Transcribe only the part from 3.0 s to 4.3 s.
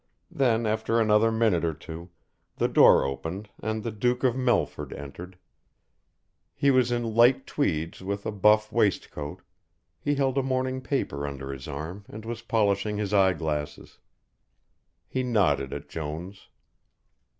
opened and the Duke